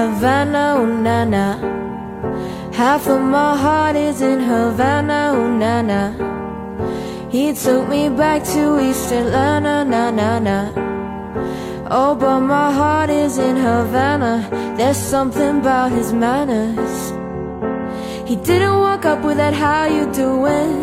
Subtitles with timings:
[0.00, 1.46] Havana, oh na na.
[2.72, 6.02] Half of my heart is in Havana, oh na na.
[7.28, 10.58] He took me back to East Atlanta, na na na.
[11.90, 14.48] Oh, but my heart is in Havana.
[14.78, 16.96] There's something about his manners.
[18.26, 20.78] He didn't walk up with that how you doing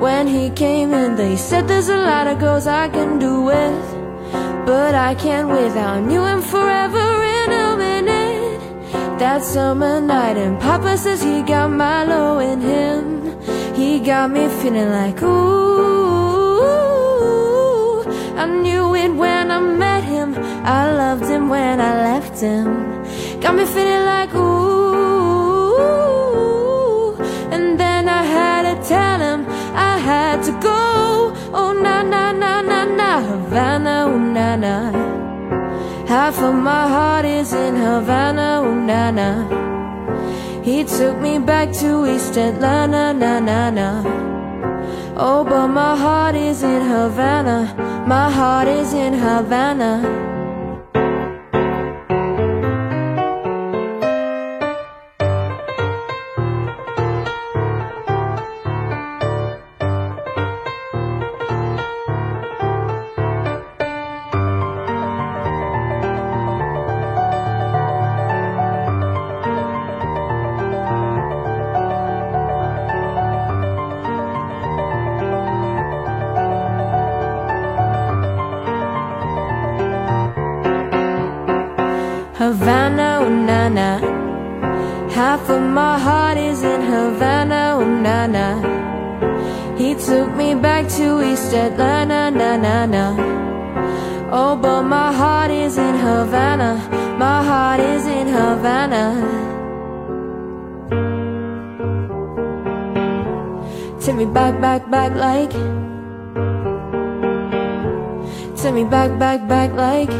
[0.00, 3.84] When he came in they said there's a lot of girls I can do with
[4.64, 7.31] But I can't without you and forever
[9.22, 13.38] That summer night and Papa says he got malo in him.
[13.72, 15.32] He got me feeling like ooh
[18.36, 20.34] I knew it when I met him.
[20.64, 23.04] I loved him when I left him.
[23.40, 24.42] Got me feeling like ooh
[27.54, 31.32] And then I had to tell him I had to go.
[31.54, 35.21] Oh na na na na na Havana, oh na na
[36.12, 39.30] Half of my heart is in Havana, oh na na.
[40.62, 43.88] He took me back to East Atlanta, na na na.
[45.16, 47.58] Oh, but my heart is in Havana.
[48.06, 49.92] My heart is in Havana
[82.42, 83.88] Havana, oh na na.
[85.14, 88.46] Half of my heart is in Havana, oh na na.
[89.78, 93.04] He took me back to East Atlanta, na na na.
[94.32, 96.70] Oh, but my heart is in Havana,
[97.16, 99.04] my heart is in Havana.
[104.00, 105.54] Take me back, back, back like.
[108.58, 110.10] Take me back, back, back like.